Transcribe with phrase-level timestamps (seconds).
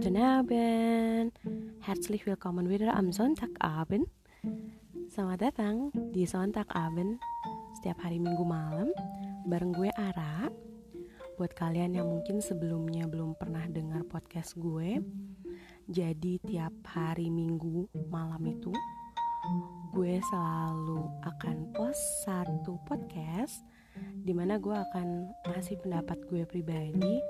[0.00, 1.36] Abend.
[1.84, 4.08] Herzlich willkommen wieder am Sonntagabend.
[5.12, 7.20] Selamat datang di Sonntagabend
[7.76, 8.88] Setiap hari minggu malam
[9.44, 10.48] Bareng gue Ara.
[11.36, 15.04] Buat kalian yang mungkin sebelumnya belum pernah dengar podcast gue
[15.84, 18.72] Jadi tiap hari minggu malam itu
[19.92, 23.60] Gue selalu akan post satu podcast
[24.16, 27.20] Di mana gue akan ngasih pendapat gue pribadi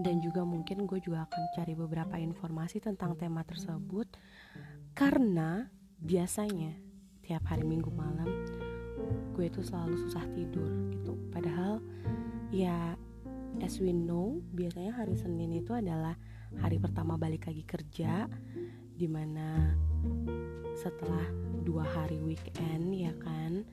[0.00, 4.08] dan juga mungkin gue juga akan cari beberapa informasi tentang tema tersebut.
[4.96, 5.68] Karena
[6.00, 6.74] biasanya
[7.20, 8.26] tiap hari minggu malam
[9.36, 11.12] gue itu selalu susah tidur gitu.
[11.32, 11.80] Padahal
[12.50, 12.96] ya
[13.60, 16.16] as we know biasanya hari Senin itu adalah
[16.58, 18.26] hari pertama balik lagi kerja
[18.94, 19.76] di mana
[20.76, 21.24] setelah
[21.64, 23.64] dua hari weekend ya kan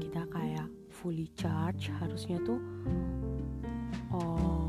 [0.00, 2.60] kita kayak fully charge harusnya tuh
[4.14, 4.63] oh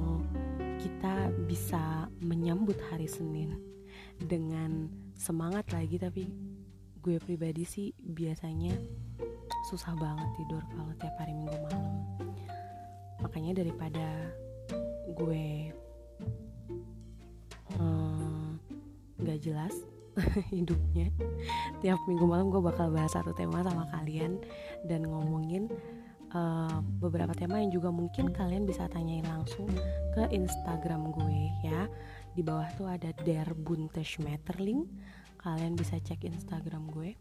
[0.86, 3.58] kita bisa menyambut hari Senin
[4.22, 4.86] dengan
[5.18, 6.30] semangat lagi tapi
[7.02, 8.70] gue pribadi sih biasanya
[9.74, 12.05] susah banget tidur kalau tiap hari minggu malam.
[13.18, 14.30] Makanya daripada
[15.18, 15.74] gue
[19.26, 19.74] nggak hmm, jelas
[20.54, 21.10] hidupnya
[21.82, 24.38] tiap minggu malam gue bakal bahas satu tema sama kalian
[24.86, 25.66] dan ngomongin
[26.36, 29.72] uh, beberapa tema yang juga mungkin kalian bisa tanyain langsung
[30.12, 31.88] ke Instagram gue ya.
[32.36, 34.84] Di bawah tuh ada der bunte schmetterling
[35.40, 37.16] kalian bisa cek Instagram gue.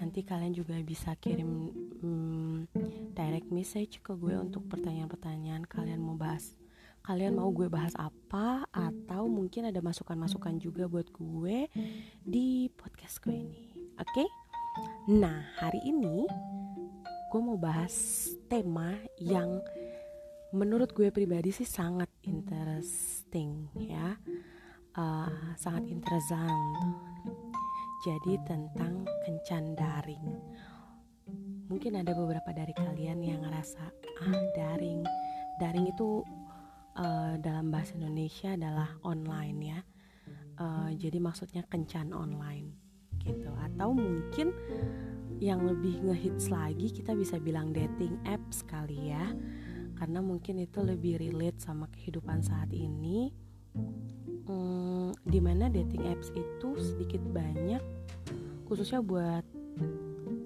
[0.00, 2.64] Nanti kalian juga bisa kirim um,
[3.12, 6.56] direct message ke gue untuk pertanyaan-pertanyaan kalian mau bahas.
[7.00, 11.68] Kalian mau gue bahas apa atau mungkin ada masukan-masukan juga buat gue
[12.22, 13.64] di podcast gue ini.
[13.98, 14.24] Oke?
[14.24, 14.28] Okay?
[15.10, 16.30] nah hari ini
[17.30, 19.62] gue mau bahas tema yang
[20.50, 24.18] menurut gue pribadi sih sangat interesting ya.
[24.98, 26.58] Uh, sangat interesting.
[28.02, 30.26] Jadi tentang kencan daring.
[31.70, 33.78] Mungkin ada beberapa dari kalian yang ngerasa
[34.26, 35.06] ah daring.
[35.62, 36.26] Daring itu
[36.98, 39.80] uh, dalam bahasa Indonesia adalah online ya.
[40.58, 42.74] Uh, jadi maksudnya kencan online
[43.22, 43.54] gitu.
[43.54, 44.50] Atau mungkin
[45.40, 49.32] yang lebih ngehits lagi kita bisa bilang dating apps kali ya.
[49.96, 53.32] Karena mungkin itu lebih relate sama kehidupan saat ini.
[54.44, 57.80] Hmm, di mana dating apps itu sedikit banyak
[58.68, 59.42] khususnya buat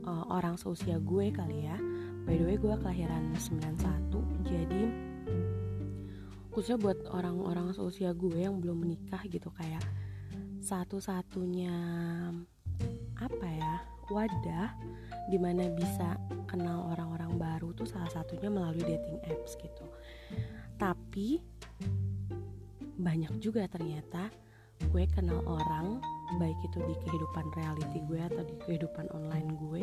[0.08, 1.76] uh, orang seusia gue kali ya.
[2.24, 4.84] By the way gue kelahiran 91 jadi
[6.54, 9.82] khususnya buat orang-orang seusia gue yang belum menikah gitu kayak
[10.62, 11.74] satu-satunya
[13.18, 13.74] apa ya
[14.10, 14.72] wadah
[15.28, 16.16] di mana bisa
[16.48, 19.86] kenal orang-orang baru tuh salah satunya melalui dating apps gitu.
[20.76, 21.40] Tapi
[22.98, 24.30] banyak juga ternyata
[24.90, 26.02] gue kenal orang
[26.38, 29.82] baik itu di kehidupan reality gue atau di kehidupan online gue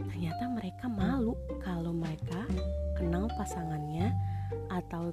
[0.00, 2.48] ternyata mereka malu kalau mereka
[2.96, 4.12] kenal pasangannya
[4.72, 5.12] atau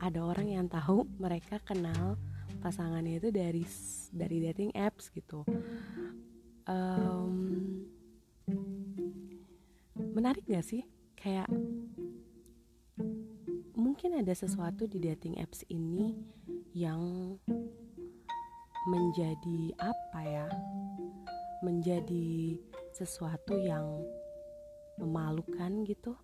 [0.00, 2.16] ada orang yang tahu mereka kenal
[2.64, 3.64] pasangannya itu dari
[4.12, 5.44] dari dating apps gitu
[6.70, 7.34] um,
[10.14, 10.86] menarik gak sih?
[11.18, 11.50] Kayak
[13.74, 16.16] mungkin ada sesuatu di dating apps ini
[16.72, 17.34] yang
[18.88, 20.46] menjadi apa ya?
[21.60, 22.56] Menjadi
[22.96, 24.00] sesuatu yang
[24.96, 26.16] memalukan gitu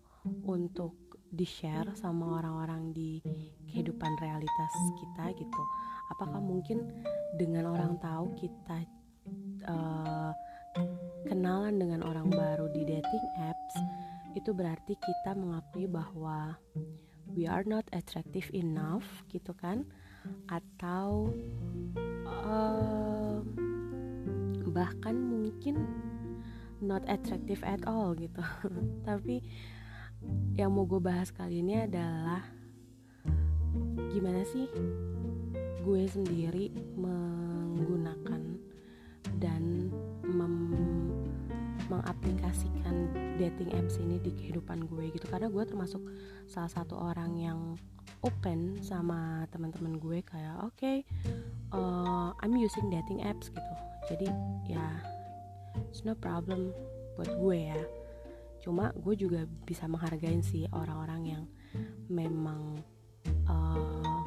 [0.47, 0.97] untuk
[1.27, 3.19] di share sama orang-orang di
[3.67, 5.61] kehidupan realitas kita gitu.
[6.15, 6.87] Apakah mungkin
[7.35, 8.87] dengan orang tahu kita
[9.67, 10.31] uh,
[11.27, 13.75] kenalan dengan orang baru di dating apps
[14.37, 16.55] itu berarti kita mengakui bahwa
[17.33, 19.83] we are not attractive enough gitu kan?
[20.47, 21.33] Atau
[22.27, 23.41] uh,
[24.69, 25.83] bahkan mungkin
[26.79, 28.41] not attractive at all gitu.
[29.07, 29.41] Tapi
[30.57, 32.45] yang mau gue bahas kali ini adalah
[34.09, 34.65] gimana sih
[35.85, 38.41] gue sendiri menggunakan
[41.87, 45.27] mengaplikasikan dating apps ini di kehidupan gue gitu.
[45.27, 46.01] Karena gue termasuk
[46.49, 47.59] salah satu orang yang
[48.25, 51.05] open sama teman-teman gue kayak oke okay,
[51.69, 53.73] uh, I'm using dating apps gitu.
[54.09, 54.27] Jadi
[54.65, 54.87] ya
[55.91, 56.73] it's no problem
[57.19, 57.81] buat gue ya.
[58.63, 61.43] Cuma gue juga bisa menghargai sih orang-orang yang
[62.09, 62.81] memang
[63.45, 64.21] uh,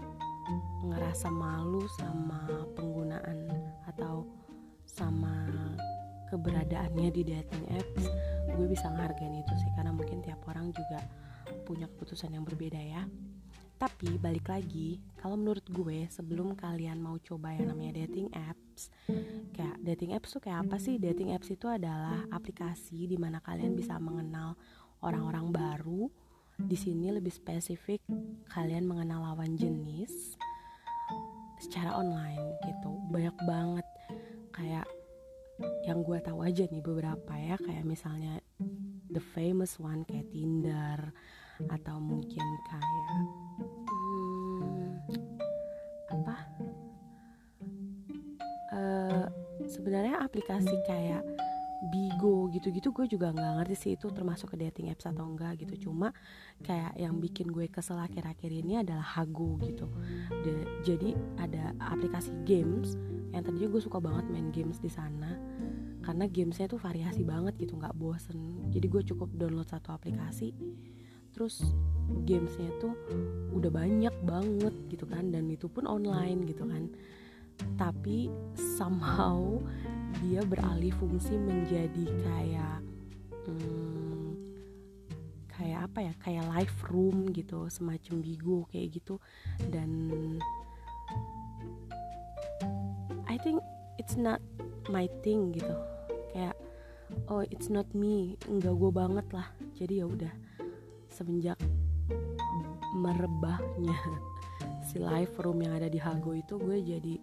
[0.87, 2.47] ngerasa malu sama
[2.79, 3.10] penggunaan
[6.71, 8.05] keberadaannya di dating apps
[8.55, 11.03] gue bisa menghargai itu sih karena mungkin tiap orang juga
[11.67, 13.03] punya keputusan yang berbeda ya.
[13.75, 18.95] Tapi balik lagi kalau menurut gue sebelum kalian mau coba yang namanya dating apps
[19.51, 20.95] kayak dating apps tuh kayak apa sih?
[21.03, 24.55] Dating apps itu adalah aplikasi di mana kalian bisa mengenal
[25.03, 26.07] orang-orang baru.
[26.55, 27.99] Di sini lebih spesifik
[28.47, 30.39] kalian mengenal lawan jenis
[31.59, 32.95] secara online gitu.
[33.11, 33.87] Banyak banget.
[34.55, 34.87] Kayak
[35.85, 38.41] yang gue tahu aja nih beberapa ya kayak misalnya
[39.11, 41.13] the famous one kayak Tinder
[41.69, 43.21] atau mungkin kayak
[43.85, 44.89] hmm,
[46.15, 46.37] apa?
[48.71, 49.27] Uh,
[49.67, 51.21] sebenarnya aplikasi kayak
[52.51, 55.91] gitu-gitu gue juga nggak ngerti sih itu termasuk ke dating apps atau enggak gitu.
[55.91, 56.13] Cuma
[56.61, 59.87] kayak yang bikin gue kesel akhir-akhir ini adalah Hago gitu.
[60.45, 62.99] De, jadi ada aplikasi games
[63.31, 65.39] yang tadinya gue suka banget main games di sana.
[66.01, 68.69] Karena gamesnya tuh variasi banget gitu nggak bosen.
[68.75, 70.53] Jadi gue cukup download satu aplikasi
[71.31, 71.63] terus
[72.27, 72.91] gamesnya tuh
[73.55, 75.31] udah banyak banget gitu kan.
[75.31, 76.91] Dan itu pun online gitu kan
[77.77, 78.29] tapi
[78.77, 79.61] somehow
[80.21, 82.79] dia beralih fungsi menjadi kayak
[83.47, 84.37] hmm,
[85.49, 86.13] kayak apa ya?
[86.21, 89.21] Kayak live room gitu semacam bigo kayak gitu.
[89.69, 89.91] Dan
[93.29, 93.61] I think
[94.01, 94.41] it's not
[94.89, 95.77] my thing gitu.
[96.33, 96.57] Kayak
[97.29, 98.41] oh it's not me.
[98.49, 99.49] Enggak gue banget lah.
[99.77, 100.33] Jadi ya udah
[101.13, 101.61] semenjak
[102.97, 103.99] merebahnya
[104.89, 107.15] si live room yang ada di Hago itu gue jadi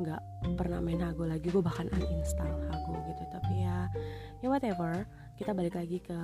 [0.00, 0.22] nggak
[0.58, 1.50] pernah main Hago lagi.
[1.50, 3.22] Gue bahkan uninstall Hago gitu.
[3.30, 3.90] Tapi ya
[4.42, 5.06] ya whatever.
[5.34, 6.18] Kita balik lagi ke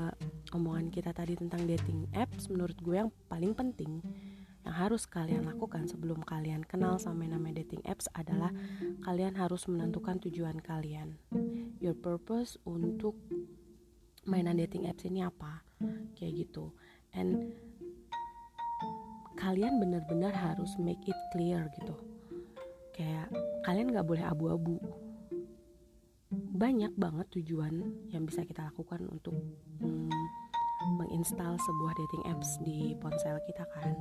[0.54, 2.46] omongan kita tadi tentang dating apps.
[2.46, 3.98] Menurut gue yang paling penting
[4.60, 8.52] yang harus kalian lakukan sebelum kalian kenal sama yang namanya dating apps adalah
[9.08, 11.16] kalian harus menentukan tujuan kalian.
[11.80, 13.16] Your purpose untuk
[14.28, 15.64] mainan dating apps ini apa?
[16.12, 16.76] Kayak gitu.
[17.16, 17.56] And
[19.40, 21.96] kalian benar-benar harus make it clear gitu.
[22.92, 23.32] Kayak
[23.64, 24.76] kalian nggak boleh abu-abu.
[26.30, 29.34] Banyak banget tujuan yang bisa kita lakukan untuk
[29.82, 30.10] hmm,
[30.96, 33.98] menginstal sebuah dating apps di ponsel kita kan.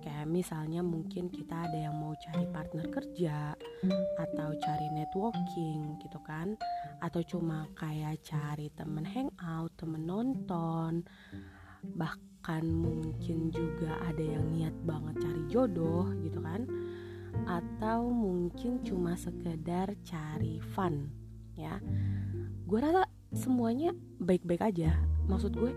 [0.00, 3.52] Kayak misalnya mungkin kita ada yang mau cari partner kerja
[4.16, 6.54] atau cari networking gitu kan.
[7.02, 11.02] Atau cuma kayak cari temen hangout temen nonton.
[11.82, 16.62] Bahkan mungkin juga ada yang niat banget cari jodoh gitu kan
[17.44, 21.10] atau mungkin cuma sekedar cari fun
[21.56, 21.80] ya.
[22.64, 24.96] Gue rasa semuanya baik-baik aja.
[25.28, 25.72] Maksud gue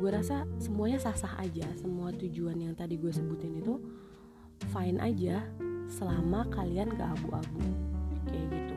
[0.00, 1.66] gue rasa semuanya sah-sah aja.
[1.76, 3.78] Semua tujuan yang tadi gue sebutin itu
[4.72, 5.44] fine aja
[5.90, 7.64] selama kalian gak abu-abu.
[8.30, 8.76] Kayak gitu.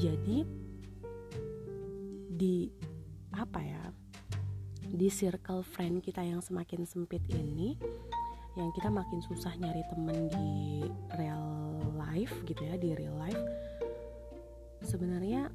[0.00, 0.38] Jadi
[2.40, 2.72] di
[3.36, 3.84] apa ya
[4.90, 7.78] di circle friend kita yang semakin sempit ini
[8.58, 10.50] yang kita makin susah nyari temen di
[11.14, 13.42] real life gitu ya di real life.
[14.82, 15.50] Sebenarnya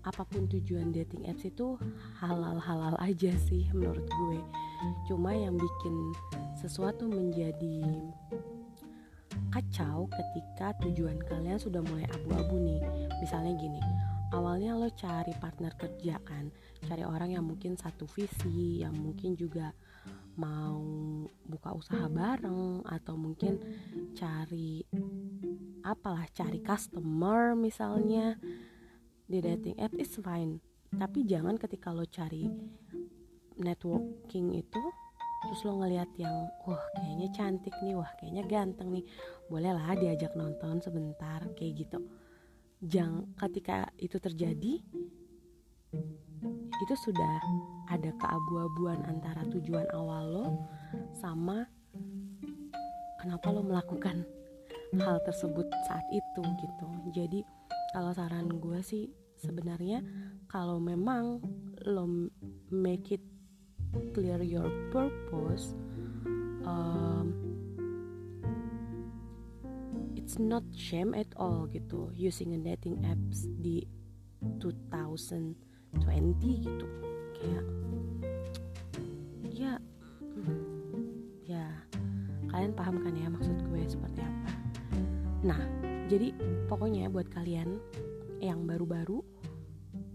[0.00, 1.76] apa pun tujuan dating apps itu
[2.18, 4.40] halal-halal aja sih menurut gue.
[5.06, 5.94] Cuma yang bikin
[6.56, 7.84] sesuatu menjadi
[9.52, 12.80] kacau ketika tujuan kalian sudah mulai abu-abu nih.
[13.20, 13.80] Misalnya gini
[14.30, 16.54] awalnya lo cari partner kerja kan
[16.86, 19.74] cari orang yang mungkin satu visi yang mungkin juga
[20.40, 20.80] mau
[21.44, 23.60] buka usaha bareng atau mungkin
[24.16, 24.80] cari
[25.84, 28.40] apalah cari customer misalnya
[29.28, 30.64] di dating app is fine.
[30.90, 32.48] Tapi jangan ketika lo cari
[33.60, 34.82] networking itu
[35.40, 39.04] terus lo ngeliat yang wah kayaknya cantik nih wah kayaknya ganteng nih
[39.48, 42.00] bolehlah diajak nonton sebentar kayak gitu.
[42.80, 44.80] Jangan ketika itu terjadi
[46.80, 47.34] itu sudah
[47.92, 50.46] ada keabu-abuan antara tujuan awal lo
[51.12, 51.68] sama
[53.20, 54.24] kenapa lo melakukan
[54.96, 56.88] hal tersebut saat itu gitu.
[57.14, 57.40] Jadi
[57.92, 60.02] kalau saran gue sih sebenarnya
[60.48, 61.38] kalau memang
[61.86, 62.04] lo
[62.72, 63.24] make it
[64.14, 65.74] clear your purpose
[66.64, 67.34] um,
[70.16, 72.10] it's not shame at all gitu.
[72.16, 73.84] Using a dating apps di
[74.40, 75.69] 2000
[76.10, 76.86] 20 gitu.
[77.38, 77.64] Kayak
[79.50, 79.72] ya
[81.44, 81.66] ya
[82.50, 84.50] kalian paham kan ya maksud gue seperti apa.
[85.46, 85.60] Nah
[86.10, 86.34] jadi
[86.66, 87.78] pokoknya buat kalian
[88.42, 89.22] yang baru-baru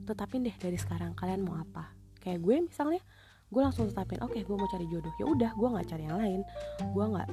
[0.06, 1.94] tetapin deh dari sekarang kalian mau apa.
[2.20, 3.02] Kayak gue misalnya
[3.46, 5.14] gue langsung tetapin oke okay, gue mau cari jodoh.
[5.22, 6.42] Ya udah gue nggak cari yang lain.
[6.92, 7.30] Gue nggak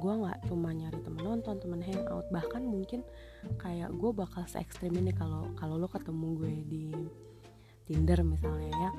[0.00, 2.26] gue nggak cuma nyari temen nonton temen hangout.
[2.32, 3.00] Bahkan mungkin
[3.60, 6.86] kayak gue bakal se ekstrim ini kalau kalau lo ketemu gue di
[7.90, 8.90] Tinder misalnya ya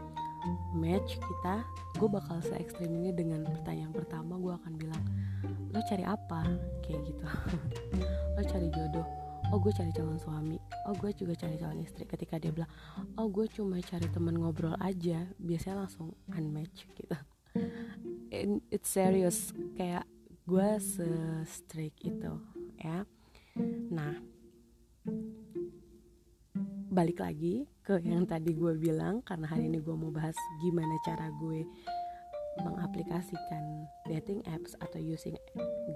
[0.76, 1.64] match kita
[1.96, 5.04] gue bakal se ekstrim ini dengan pertanyaan pertama gue akan bilang
[5.72, 6.44] lo cari apa?
[6.84, 7.26] Kayak gitu.
[8.36, 9.08] Lo cari jodoh.
[9.56, 10.60] Oh gue cari calon suami.
[10.84, 12.04] Oh gue juga cari calon istri.
[12.04, 12.68] Ketika dia bilang
[13.16, 17.16] oh gue cuma cari temen ngobrol aja biasanya langsung unmatch gitu.
[18.76, 19.56] It's serious.
[19.80, 20.04] Kayak
[20.44, 21.08] gue se
[21.48, 22.36] strict itu
[22.76, 23.08] ya.
[23.88, 24.20] Nah
[26.92, 31.34] balik lagi ke yang tadi gue bilang karena hari ini gue mau bahas gimana cara
[31.42, 31.66] gue
[32.62, 35.34] mengaplikasikan dating apps atau using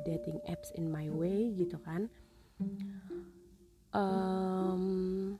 [0.07, 2.07] dating apps in my way gitu kan.
[3.95, 5.35] Um,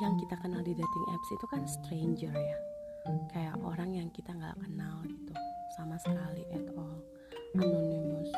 [0.00, 2.58] yang kita kenal di dating apps itu kan stranger ya.
[3.34, 5.34] Kayak orang yang kita nggak kenal gitu
[5.76, 6.98] sama sekali at all
[7.58, 8.30] anonymous.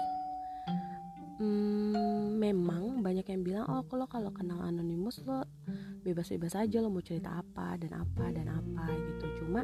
[1.42, 5.42] Hmm, memang banyak yang bilang oh kalau kalau kenal anonymous lo
[6.02, 9.46] bebas-bebas aja lo mau cerita apa dan apa dan apa gitu.
[9.46, 9.62] Cuma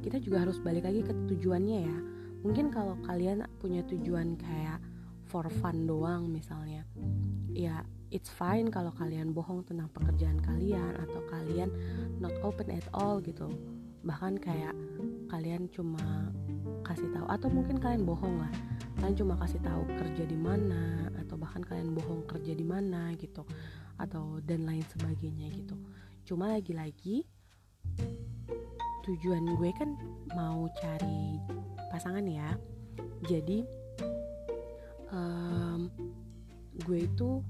[0.00, 1.98] kita juga harus balik lagi ke tujuannya ya.
[2.44, 4.80] Mungkin kalau kalian punya tujuan kayak
[5.24, 6.84] for fun doang misalnya
[7.56, 7.80] ya
[8.14, 11.70] it's fine kalau kalian bohong tentang pekerjaan kalian atau kalian
[12.20, 13.50] not open at all gitu.
[14.04, 14.76] Bahkan kayak
[15.32, 16.30] kalian cuma
[16.84, 18.52] kasih tahu atau mungkin kalian bohong lah.
[19.00, 21.08] Kalian cuma kasih tahu kerja di mana
[21.44, 23.44] bahkan kalian bohong kerja di mana gitu
[24.00, 25.76] atau dan lain sebagainya gitu.
[26.24, 27.28] Cuma lagi-lagi
[29.04, 29.92] tujuan gue kan
[30.32, 31.36] mau cari
[31.92, 32.56] pasangan ya.
[33.28, 33.60] Jadi
[35.12, 35.92] um,
[36.88, 37.44] gue itu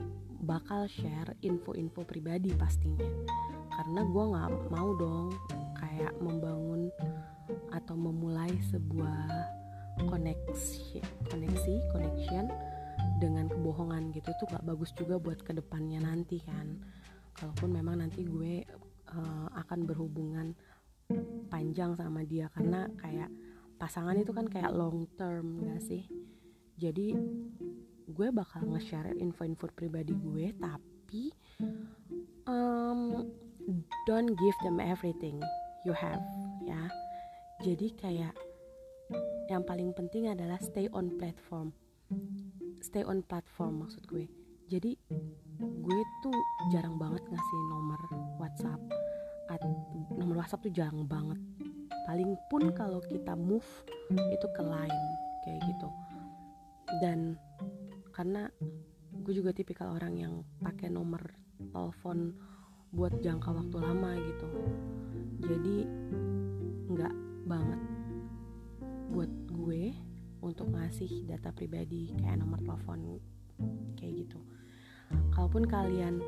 [0.44, 3.06] bakal share info-info pribadi pastinya.
[3.70, 5.30] Karena gue nggak mau dong
[5.78, 6.90] kayak membangun
[7.70, 9.30] atau memulai sebuah
[10.10, 10.98] koneksi
[11.30, 12.50] koneksi connection
[13.18, 16.82] dengan kebohongan gitu tuh gak bagus juga buat ke depannya nanti kan.
[17.34, 18.62] Kalaupun memang nanti gue
[19.10, 20.54] uh, akan berhubungan
[21.50, 23.28] panjang sama dia karena kayak
[23.76, 26.06] pasangan itu kan kayak long term gak sih?
[26.74, 27.14] Jadi
[28.04, 31.30] gue bakal nge-share info-info pribadi gue tapi
[32.46, 33.24] um,
[34.06, 35.38] don't give them everything
[35.86, 36.22] you have
[36.66, 36.90] ya.
[37.62, 38.34] Jadi kayak
[39.48, 41.70] yang paling penting adalah stay on platform
[42.84, 44.28] stay on platform maksud gue.
[44.68, 44.92] Jadi
[45.60, 46.36] gue tuh
[46.68, 48.00] jarang banget ngasih nomor
[48.36, 48.80] WhatsApp
[50.14, 51.40] nomor WhatsApp tuh jarang banget.
[52.08, 53.66] Paling pun kalau kita move
[54.12, 55.00] itu ke line
[55.44, 55.88] kayak gitu.
[57.00, 57.36] Dan
[58.14, 58.48] karena
[59.24, 61.20] gue juga tipikal orang yang pakai nomor
[61.72, 62.34] telepon
[62.94, 64.46] buat jangka waktu lama gitu.
[65.44, 65.76] Jadi
[66.88, 67.14] nggak
[67.44, 67.80] banget
[70.54, 73.18] untuk ngasih data pribadi kayak nomor telepon
[73.98, 74.38] kayak gitu.
[75.34, 76.22] Kalaupun kalian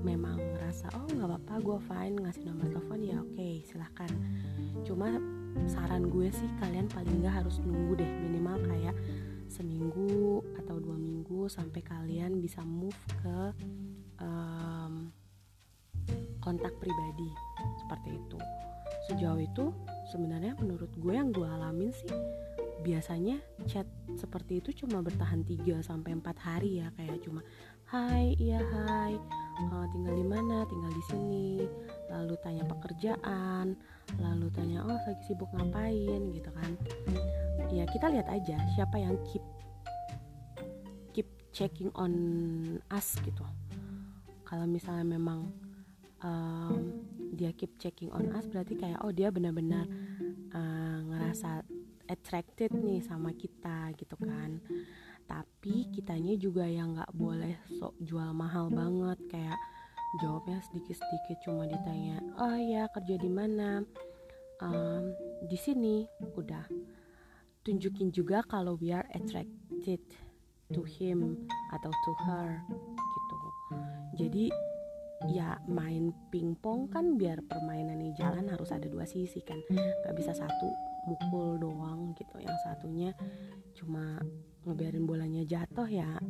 [0.00, 4.08] memang ngerasa oh nggak apa-apa gue fine ngasih nomor telepon ya oke okay, silahkan.
[4.88, 5.20] Cuma
[5.68, 8.96] saran gue sih kalian paling nggak harus nunggu deh minimal kayak
[9.52, 13.52] seminggu atau dua minggu sampai kalian bisa move ke
[14.24, 15.12] um,
[16.40, 17.28] kontak pribadi.
[17.84, 18.40] Seperti itu.
[19.12, 19.76] Sejauh itu
[20.08, 22.08] sebenarnya menurut gue yang gue alamin sih
[22.82, 23.38] biasanya
[23.70, 23.86] chat
[24.18, 27.40] seperti itu cuma bertahan 3 sampai 4 hari ya kayak cuma
[27.88, 29.14] hai iya hai
[29.70, 30.64] uh, tinggal di mana?
[30.64, 31.48] Tinggal di sini.
[32.08, 33.76] Lalu tanya pekerjaan
[34.20, 36.32] lalu tanya oh lagi sibuk ngapain?
[36.32, 36.70] Gitu kan.
[37.72, 39.44] Ya kita lihat aja siapa yang keep
[41.12, 42.12] keep checking on
[42.92, 43.44] us gitu.
[44.48, 45.48] Kalau misalnya memang
[46.20, 49.88] um, dia keep checking on us berarti kayak oh dia benar-benar
[50.52, 51.64] uh, ngerasa
[52.08, 54.58] attracted nih sama kita gitu kan.
[55.26, 59.58] Tapi kitanya juga yang nggak boleh sok jual mahal banget kayak
[60.20, 63.80] jawabnya sedikit-sedikit cuma ditanya oh ya kerja di mana?
[64.62, 65.14] Um,
[65.46, 66.06] di sini.
[66.38, 66.66] Udah.
[67.62, 70.02] Tunjukin juga kalau we are attracted
[70.74, 72.58] to him atau to her
[72.98, 73.38] gitu.
[74.18, 74.44] Jadi
[75.30, 79.62] ya main pingpong kan biar permainan ini jalan harus ada dua sisi kan.
[79.70, 82.36] Nggak bisa satu mukul doang gitu.
[82.38, 83.10] Yang satunya
[83.76, 84.20] cuma
[84.62, 86.22] ngebiarin bolanya jatuh ya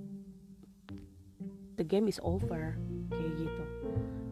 [1.77, 2.77] the game is over
[3.11, 3.65] kayak gitu.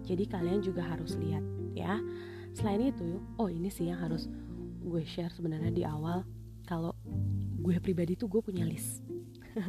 [0.07, 1.45] Jadi kalian juga harus lihat
[1.75, 1.99] ya.
[2.55, 4.31] Selain itu oh ini sih yang harus
[4.81, 6.23] gue share sebenarnya di awal.
[6.63, 6.95] Kalau
[7.61, 9.03] gue pribadi tuh gue punya list.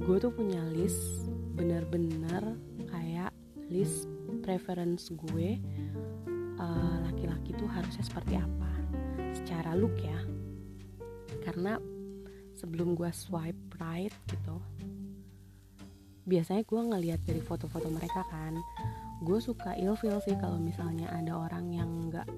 [0.00, 2.58] Gue tuh punya list bener-bener
[2.90, 3.30] kayak
[3.70, 4.10] list
[4.42, 5.56] preference gue
[6.58, 8.79] uh, laki-laki tuh harusnya seperti apa
[9.40, 10.20] secara look ya.
[11.40, 11.80] Karena
[12.54, 14.60] sebelum gue swipe right gitu
[16.30, 18.54] biasanya gue ngeliat dari foto-foto mereka kan.
[19.26, 22.28] Gue suka ilfil sih kalau misalnya ada orang yang nggak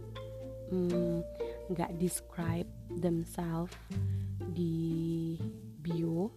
[1.68, 3.76] nggak hmm, describe themselves
[4.56, 5.36] di
[5.84, 6.32] bio.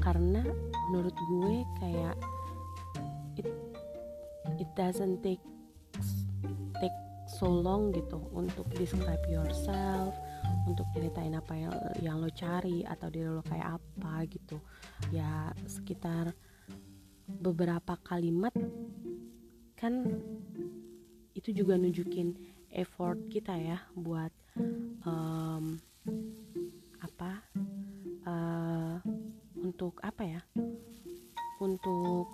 [0.00, 0.40] Karena
[0.88, 2.16] menurut gue kayak
[3.36, 3.48] it
[4.56, 5.42] it doesn't take
[7.36, 10.16] so long gitu untuk describe yourself
[10.64, 11.52] untuk ceritain apa
[12.00, 14.56] yang lo cari atau diri lo kayak apa gitu.
[15.12, 16.32] Ya sekitar
[17.28, 18.56] beberapa kalimat
[19.76, 20.08] kan
[21.36, 22.32] itu juga nunjukin
[22.72, 24.32] effort kita ya buat
[25.04, 25.76] um,
[27.04, 27.44] apa
[28.24, 28.96] uh,
[29.60, 30.40] untuk apa ya
[31.60, 32.32] untuk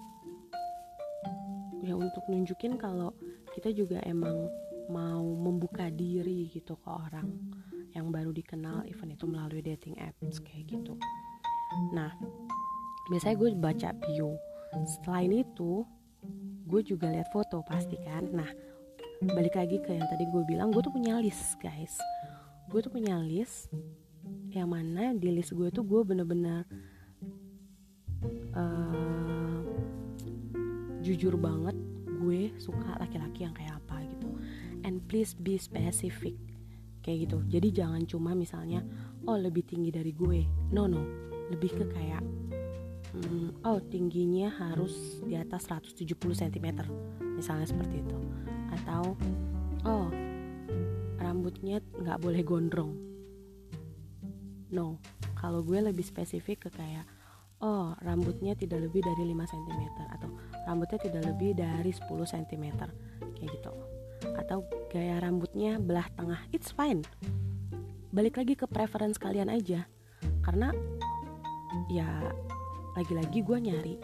[1.82, 3.11] ya untuk nunjukin kalau
[3.59, 4.47] kita juga emang
[4.91, 7.29] mau membuka diri gitu ke orang
[7.93, 10.97] yang baru dikenal even itu melalui dating apps kayak gitu.
[11.93, 12.12] Nah
[13.12, 14.35] biasanya gue baca bio.
[15.05, 15.85] Selain itu
[16.67, 18.27] gue juga lihat foto pasti kan.
[18.33, 18.49] Nah
[19.23, 21.95] balik lagi ke yang tadi gue bilang gue tuh punya list guys.
[22.73, 23.69] Gue tuh punya list
[24.53, 26.65] yang mana di list gue tuh gue bener-bener
[28.55, 29.61] uh,
[31.03, 31.75] jujur banget
[32.23, 33.82] gue suka laki-laki yang kayak
[35.12, 36.33] please be specific.
[37.04, 37.38] Kayak gitu.
[37.45, 38.81] Jadi jangan cuma misalnya
[39.28, 40.73] oh lebih tinggi dari gue.
[40.73, 41.04] No no.
[41.52, 42.25] Lebih ke kayak
[43.12, 46.88] hmm, oh tingginya harus di atas 170 cm
[47.37, 48.16] misalnya seperti itu.
[48.73, 49.21] Atau
[49.85, 50.09] oh
[51.21, 52.97] rambutnya nggak boleh gondrong.
[54.73, 54.97] No.
[55.37, 57.04] Kalau gue lebih spesifik ke kayak
[57.61, 60.31] oh rambutnya tidak lebih dari 5 cm atau
[60.64, 62.64] rambutnya tidak lebih dari 10 cm
[63.37, 63.91] kayak gitu
[64.38, 66.41] atau gaya rambutnya belah tengah.
[66.55, 67.02] It's fine.
[68.12, 69.88] Balik lagi ke preference kalian aja.
[70.45, 70.71] Karena
[71.88, 72.09] ya
[72.93, 73.95] lagi-lagi gue nyari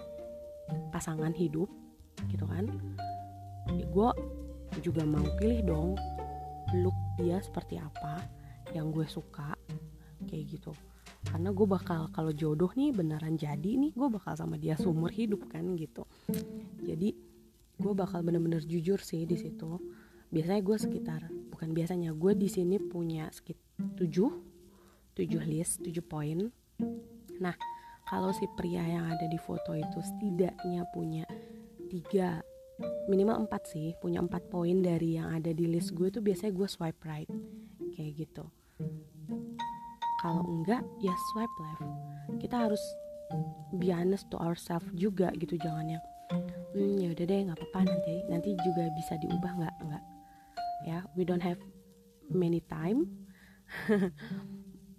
[0.91, 1.69] pasangan hidup
[2.33, 2.69] gitu kan?
[3.69, 4.09] Ya gue
[4.81, 5.91] juga mau pilih dong
[6.77, 8.21] look dia seperti apa
[8.77, 9.57] yang gue suka
[10.29, 10.73] kayak gitu.
[11.29, 15.45] Karena gue bakal kalau jodoh nih beneran jadi nih gue bakal sama dia seumur hidup
[15.53, 16.09] kan gitu.
[16.81, 17.13] Jadi
[17.79, 19.79] gue bakal bener-bener jujur sih di situ
[20.29, 23.65] biasanya gue sekitar bukan biasanya gue di sini punya sekitar
[23.99, 24.31] tujuh
[25.19, 26.47] tujuh list tujuh poin.
[27.43, 27.55] Nah
[28.07, 31.27] kalau si pria yang ada di foto itu setidaknya punya
[31.91, 32.39] tiga
[33.11, 36.69] minimal empat sih punya empat poin dari yang ada di list gue tuh biasanya gue
[36.71, 37.31] swipe right
[37.99, 38.47] kayak gitu.
[40.23, 41.87] Kalau enggak ya swipe left.
[42.39, 42.83] Kita harus
[43.77, 46.05] be honest to ourselves juga gitu jangan yang
[46.77, 49.77] hmm ya udah deh nggak apa-apa nanti nanti juga bisa diubah nggak
[51.19, 51.59] we don't have
[52.31, 53.11] many time.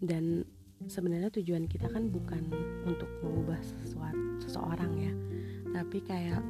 [0.10, 0.44] Dan
[0.84, 2.52] sebenarnya tujuan kita kan bukan
[2.84, 5.14] untuk mengubah sesuatu seseorang ya.
[5.80, 6.44] Tapi kayak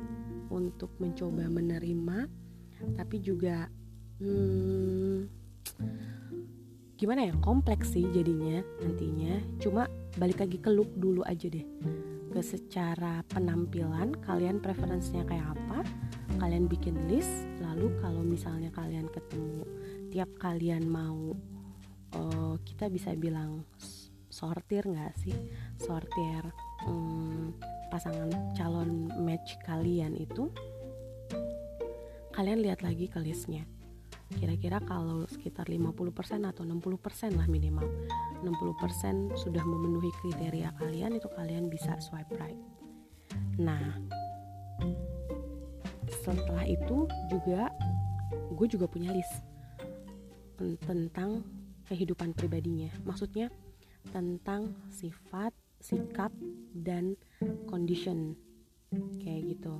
[0.49, 2.25] untuk mencoba menerima
[2.95, 3.67] tapi juga
[4.23, 5.27] hmm,
[6.97, 9.37] gimana ya kompleks sih jadinya nantinya.
[9.61, 9.85] Cuma
[10.17, 11.63] balik lagi ke look dulu aja deh
[12.29, 15.81] ke secara penampilan kalian preferensinya kayak apa?
[16.37, 19.65] Kalian bikin list lalu kalau misalnya kalian ketemu
[20.13, 21.33] tiap kalian mau
[22.15, 23.65] uh, kita bisa bilang
[24.29, 25.35] sortir nggak sih?
[25.81, 26.45] Sortir
[26.85, 27.51] um,
[27.89, 30.53] pasangan calon match kalian itu
[32.37, 33.65] kalian lihat lagi ke listnya
[34.37, 37.87] kira-kira kalau sekitar 50% atau 60% lah minimal.
[38.45, 42.59] 60% sudah memenuhi kriteria kalian itu kalian bisa swipe right.
[43.57, 43.97] Nah
[46.21, 47.73] setelah itu juga
[48.53, 49.41] gue juga punya list
[50.85, 51.41] tentang
[51.89, 52.91] kehidupan pribadinya.
[53.07, 53.49] Maksudnya
[54.13, 56.29] tentang sifat sikap
[56.75, 57.15] dan
[57.65, 58.35] condition.
[59.21, 59.75] Kayak gitu.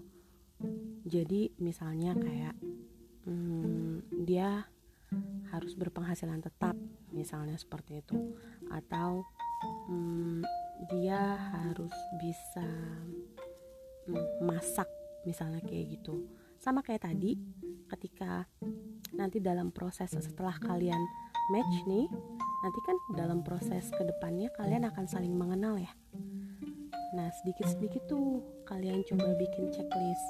[1.07, 2.55] Jadi misalnya kayak
[3.25, 4.67] hmm, dia
[5.49, 6.77] harus berpenghasilan tetap
[7.09, 8.37] misalnya seperti itu.
[8.69, 9.25] Atau
[9.89, 10.45] hmm,
[10.87, 12.69] dia harus bisa
[14.07, 14.87] hmm, masak
[15.27, 16.27] misalnya kayak gitu.
[16.59, 17.39] Sama kayak tadi
[17.89, 18.45] ketika
[19.15, 21.01] nanti dalam proses setelah kalian
[21.49, 22.05] match nih
[22.61, 25.89] nanti kan dalam proses ke depannya kalian akan saling mengenal ya.
[27.15, 30.25] Nah sedikit-sedikit tuh kalian coba bikin checklist.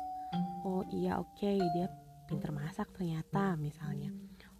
[0.63, 1.91] Oh iya oke okay, dia
[2.29, 4.13] pinter masak ternyata misalnya.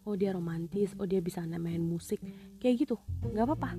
[0.09, 2.17] Oh dia romantis oh dia bisa main musik.
[2.57, 2.95] Kayak gitu
[3.29, 3.77] nggak apa-apa.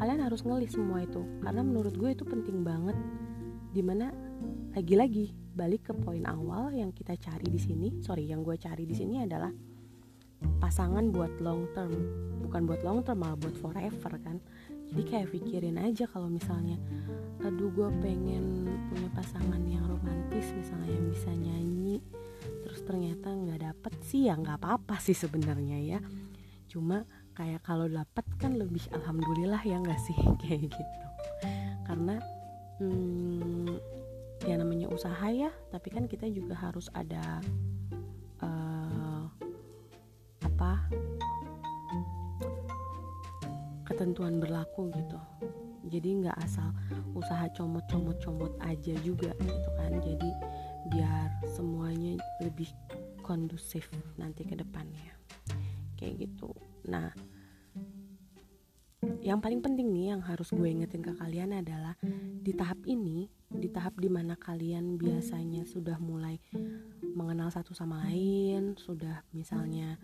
[0.00, 2.96] Kalian harus ngelis semua itu karena menurut gue itu penting banget.
[3.68, 4.08] Di mana
[4.72, 8.00] lagi-lagi balik ke poin awal yang kita cari di sini.
[8.00, 9.52] Sorry yang gue cari di sini adalah
[10.56, 11.92] pasangan buat long term.
[12.48, 14.40] Bukan buat long term malah buat forever kan?
[14.88, 16.80] Jadi kayak pikirin aja kalau misalnya
[17.44, 22.02] aduh gue pengen punya pasangan yang romantis misalnya yang bisa nyanyi
[22.88, 26.00] ternyata nggak dapet sih ya nggak apa-apa sih sebenarnya ya.
[26.72, 27.04] Cuma
[27.36, 30.94] kayak kalau dapat kan lebih alhamdulillah ya nggak sih kayak gitu.
[31.84, 32.16] Karena
[32.80, 33.76] hmm,
[34.48, 37.44] ya namanya usaha ya tapi kan kita juga harus ada
[38.40, 39.28] uh,
[40.40, 40.88] apa
[43.84, 45.20] ketentuan berlaku gitu.
[45.92, 46.72] Jadi nggak asal
[47.12, 49.92] usaha comot-comot-comot aja juga gitu kan.
[50.00, 50.30] Jadi
[51.58, 52.70] semuanya lebih
[53.26, 55.18] kondusif nanti ke depannya.
[55.98, 56.54] Kayak gitu.
[56.86, 57.10] Nah
[59.18, 61.98] yang paling penting nih yang harus gue ingetin ke kalian adalah
[62.38, 66.38] di tahap ini di tahap di mana kalian biasanya sudah mulai
[67.14, 69.98] mengenal satu sama lain sudah misalnya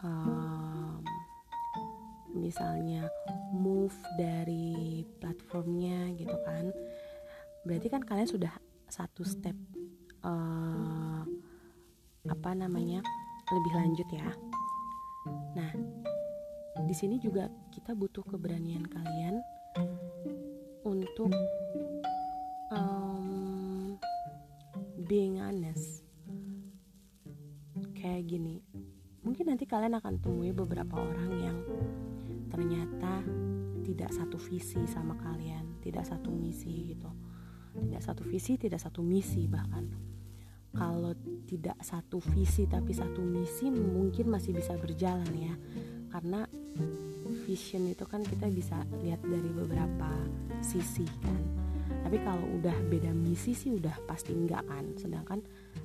[0.00, 1.04] um,
[2.32, 3.10] misalnya
[3.52, 6.70] move dari platformnya gitu kan.
[7.66, 8.54] Berarti kan kalian sudah
[8.88, 9.54] satu step
[10.24, 11.22] uh,
[12.28, 13.00] apa namanya
[13.50, 14.30] lebih lanjut ya.
[15.56, 15.70] Nah
[16.80, 19.40] di sini juga kita butuh keberanian kalian
[20.86, 21.32] untuk
[22.72, 23.96] um,
[25.06, 26.04] being honest.
[27.96, 28.64] Kayak gini
[29.20, 31.58] mungkin nanti kalian akan temui beberapa orang yang
[32.48, 33.20] ternyata
[33.84, 37.10] tidak satu visi sama kalian tidak satu misi gitu.
[37.70, 40.09] Tidak satu visi tidak satu misi bahkan
[40.70, 41.14] kalau
[41.50, 45.54] tidak satu visi tapi satu misi mungkin masih bisa berjalan ya.
[46.10, 46.46] Karena
[47.46, 50.10] vision itu kan kita bisa lihat dari beberapa
[50.62, 51.42] sisi kan.
[52.00, 54.94] Tapi kalau udah beda misi sih udah pasti enggak kan.
[54.98, 55.38] Sedangkan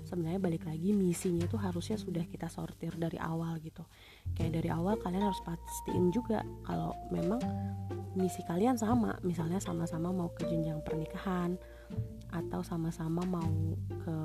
[0.06, 3.86] sebenarnya balik lagi misinya itu harusnya sudah kita sortir dari awal gitu.
[4.34, 7.42] Kayak dari awal kalian harus pastiin juga kalau memang
[8.18, 9.18] misi kalian sama.
[9.22, 11.58] Misalnya sama-sama mau ke jenjang pernikahan
[12.34, 14.18] atau sama-sama mau ke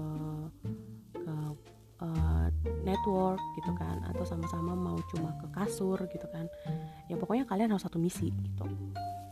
[2.90, 6.50] network gitu kan atau sama-sama mau cuma ke kasur gitu kan.
[7.06, 8.66] Ya pokoknya kalian harus satu misi gitu.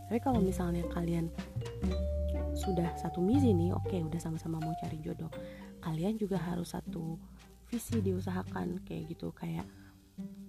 [0.07, 1.27] Tapi kalau misalnya kalian
[2.55, 5.31] sudah satu misi nih oke okay, udah sama-sama mau cari jodoh
[5.79, 7.15] kalian juga harus satu
[7.71, 9.31] visi diusahakan kayak gitu.
[9.31, 9.65] Kayak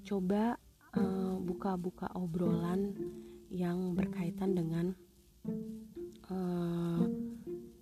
[0.02, 0.58] coba
[0.96, 2.96] eh, buka-buka uh, obrolan
[3.50, 4.86] yang berkaitan dengan
[6.30, 7.02] uh,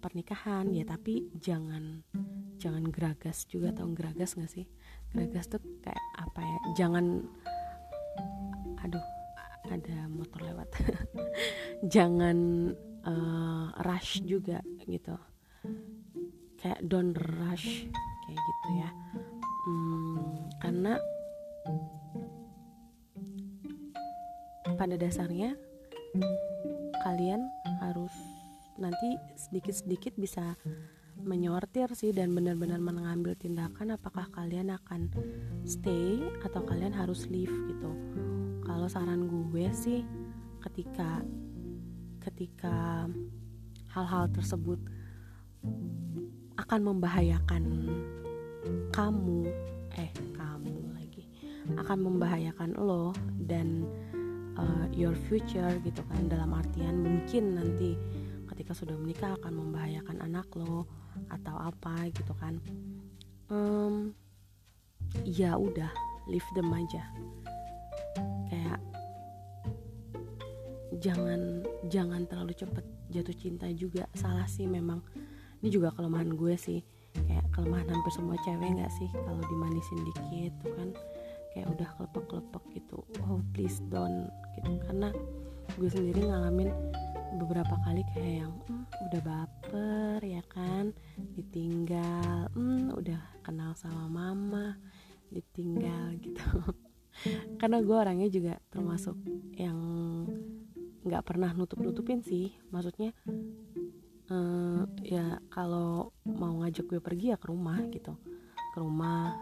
[0.03, 0.85] pernikahan ya.
[0.85, 2.05] Tapi jangan
[2.59, 4.67] jangan geragas juga tau geragas gak sih
[5.13, 6.59] geragas tuh kayak apa ya?
[6.85, 7.25] Jangan
[8.85, 9.07] aduh
[9.69, 10.69] ada motor lewat.
[11.95, 12.37] Jangan
[13.05, 15.17] uh, rush juga gitu.
[16.59, 17.87] Kayak don't rush
[18.27, 18.91] kayak gitu ya.
[19.69, 20.93] Hmm, karena
[24.79, 25.59] pada dasarnya
[27.03, 27.43] kalian
[27.83, 28.15] harus
[28.79, 30.55] nanti sedikit-sedikit bisa
[31.23, 35.11] menyortir sih dan benar-benar mengambil tindakan apakah kalian akan
[35.67, 37.91] stay atau kalian harus leave gitu.
[38.63, 40.05] Kalau saran gue sih
[40.63, 41.23] ketika
[42.23, 43.07] ketika
[43.95, 44.79] hal-hal tersebut
[46.59, 47.65] akan membahayakan
[48.93, 49.49] kamu
[49.97, 51.25] eh kamu lagi
[51.79, 53.15] akan membahayakan lo
[53.49, 53.87] dan
[54.59, 57.95] uh, your future gitu kan dalam artian mungkin nanti
[58.51, 60.85] ketika sudah menikah akan membahayakan anak lo
[61.29, 62.61] atau apa gitu kan.
[63.49, 64.13] Um,
[65.25, 65.89] ya udah
[66.29, 67.03] leave them aja.
[68.49, 68.81] Kayak
[71.01, 74.05] jangan jangan terlalu cepet jatuh cinta juga.
[74.17, 75.01] Salah sih memang.
[75.59, 76.81] Ini juga kelemahan gue sih.
[77.27, 79.11] Kayak kelemahan hampir semua cewek nggak sih?
[79.11, 80.89] Kalau dimanisin dikit tuh kan
[81.51, 83.03] kayak udah kelepek-kelepek gitu.
[83.27, 84.71] Oh please don't gitu.
[84.87, 85.11] Karena
[85.75, 86.71] gue sendiri ngalamin
[87.37, 90.97] beberapa kali kayak yang mm, udah baper ya kan?
[91.37, 94.67] Ditinggal mm, udah kenal sama mama
[95.29, 96.49] ditinggal gitu.
[97.61, 99.19] Karena gue orangnya juga termasuk
[99.59, 99.79] yang
[101.05, 102.55] nggak pernah nutup nutupin sih.
[102.73, 103.13] Maksudnya
[104.33, 108.17] uh, ya kalau mau ngajak gue pergi ya ke rumah gitu.
[108.73, 109.37] Ke rumah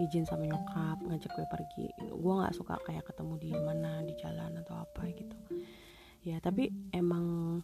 [0.00, 1.86] izin sama nyokap ngajak gue pergi.
[2.10, 5.36] Gue nggak suka kayak ketemu di mana di jalan atau apa gitu
[6.22, 7.58] ya tapi emang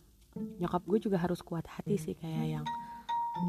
[0.59, 2.67] nyokap gue juga harus kuat hati sih kayak yang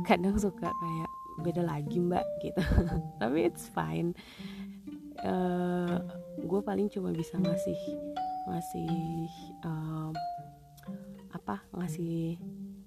[0.06, 1.10] kadang suka kayak
[1.42, 2.62] beda lagi mbak gitu.
[3.22, 4.14] Tapi it's fine.
[5.20, 6.00] Uh,
[6.40, 7.80] gue paling cuma bisa ngasih
[8.48, 8.92] ngasih
[9.64, 10.12] um,
[11.36, 12.40] apa ngasih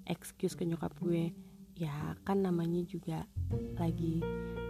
[0.06, 1.32] excuse ke nyokap gue.
[1.76, 3.24] Ya kan namanya juga
[3.80, 4.20] lagi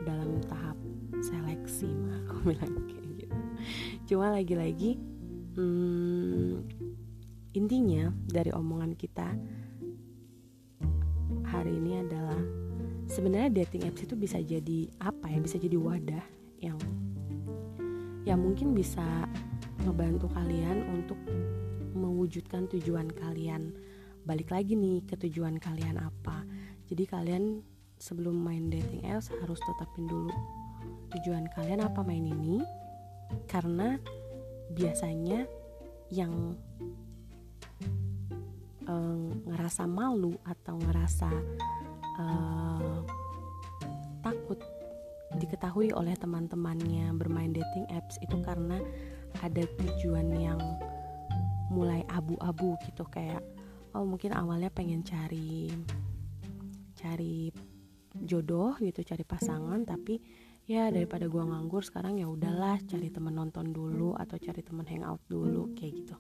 [0.07, 0.79] dalam tahap
[1.23, 3.37] seleksi mah aku bilang kayak gitu.
[4.15, 4.99] Cuma lagi-lagi
[5.59, 6.51] hmm,
[7.53, 9.29] intinya dari omongan kita
[11.45, 12.41] hari ini adalah
[13.09, 15.39] sebenarnya dating apps itu bisa jadi apa ya?
[15.41, 16.25] Bisa jadi wadah
[16.65, 16.79] yang
[18.25, 19.05] ya mungkin bisa
[19.85, 21.19] ngebantu kalian untuk
[21.93, 23.75] mewujudkan tujuan kalian
[24.25, 26.47] balik lagi nih ke tujuan kalian apa.
[26.89, 27.61] Jadi kalian
[28.01, 30.33] sebelum main dating apps harus tetapin dulu
[31.13, 32.65] tujuan kalian apa main ini
[33.47, 34.01] karena
[34.73, 35.45] biasanya
[36.09, 36.57] yang
[38.87, 41.31] uh, ngerasa malu atau ngerasa
[42.19, 42.99] uh,
[44.23, 44.59] takut
[45.37, 48.77] diketahui oleh teman-temannya bermain dating apps itu karena
[49.41, 50.61] ada tujuan yang
[51.73, 53.41] mulai abu-abu gitu kayak
[53.97, 55.73] oh mungkin awalnya pengen cari
[56.93, 57.49] cari
[58.13, 60.21] jodoh gitu cari pasangan tapi
[60.69, 65.25] ya daripada gua nganggur sekarang ya udahlah cari temen nonton dulu atau cari temen hangout
[65.33, 66.17] dulu kayak gitu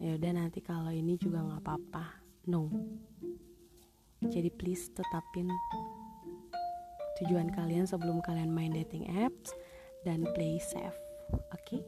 [0.00, 2.04] ya udah nanti kalau ini juga nggak apa-apa
[2.48, 2.68] no
[4.28, 5.48] jadi please tetapin
[7.22, 9.54] tujuan kalian sebelum kalian main dating apps
[10.02, 10.96] dan play safe
[11.32, 11.82] oke okay?